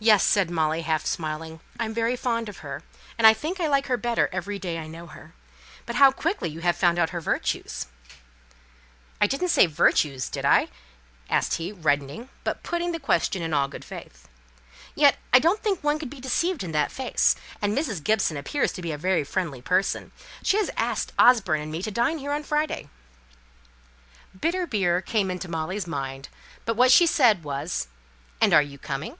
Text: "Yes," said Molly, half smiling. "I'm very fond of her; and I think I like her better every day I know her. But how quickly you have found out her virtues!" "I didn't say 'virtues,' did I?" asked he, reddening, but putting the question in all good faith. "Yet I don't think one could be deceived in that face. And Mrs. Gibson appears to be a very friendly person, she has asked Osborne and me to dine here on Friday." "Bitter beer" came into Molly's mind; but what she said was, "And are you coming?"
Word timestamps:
"Yes," 0.00 0.22
said 0.22 0.48
Molly, 0.48 0.82
half 0.82 1.04
smiling. 1.04 1.58
"I'm 1.80 1.92
very 1.92 2.14
fond 2.14 2.48
of 2.48 2.58
her; 2.58 2.84
and 3.18 3.26
I 3.26 3.34
think 3.34 3.58
I 3.58 3.66
like 3.66 3.88
her 3.88 3.96
better 3.96 4.28
every 4.30 4.56
day 4.56 4.78
I 4.78 4.86
know 4.86 5.08
her. 5.08 5.34
But 5.86 5.96
how 5.96 6.12
quickly 6.12 6.48
you 6.48 6.60
have 6.60 6.76
found 6.76 7.00
out 7.00 7.10
her 7.10 7.20
virtues!" 7.20 7.88
"I 9.20 9.26
didn't 9.26 9.48
say 9.48 9.66
'virtues,' 9.66 10.28
did 10.28 10.44
I?" 10.44 10.68
asked 11.28 11.54
he, 11.54 11.72
reddening, 11.72 12.28
but 12.44 12.62
putting 12.62 12.92
the 12.92 13.00
question 13.00 13.42
in 13.42 13.52
all 13.52 13.66
good 13.66 13.84
faith. 13.84 14.28
"Yet 14.94 15.16
I 15.32 15.40
don't 15.40 15.64
think 15.64 15.82
one 15.82 15.98
could 15.98 16.10
be 16.10 16.20
deceived 16.20 16.62
in 16.62 16.70
that 16.70 16.92
face. 16.92 17.34
And 17.60 17.76
Mrs. 17.76 18.00
Gibson 18.04 18.36
appears 18.36 18.70
to 18.74 18.82
be 18.82 18.92
a 18.92 18.98
very 18.98 19.24
friendly 19.24 19.60
person, 19.60 20.12
she 20.44 20.58
has 20.58 20.70
asked 20.76 21.12
Osborne 21.18 21.60
and 21.60 21.72
me 21.72 21.82
to 21.82 21.90
dine 21.90 22.18
here 22.18 22.30
on 22.30 22.44
Friday." 22.44 22.88
"Bitter 24.40 24.64
beer" 24.64 25.00
came 25.00 25.28
into 25.28 25.48
Molly's 25.50 25.88
mind; 25.88 26.28
but 26.64 26.76
what 26.76 26.92
she 26.92 27.04
said 27.04 27.42
was, 27.42 27.88
"And 28.40 28.54
are 28.54 28.62
you 28.62 28.78
coming?" 28.78 29.18